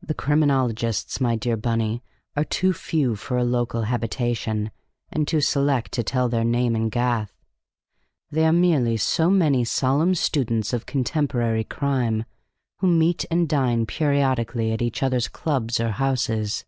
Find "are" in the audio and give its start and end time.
2.36-2.44, 8.46-8.52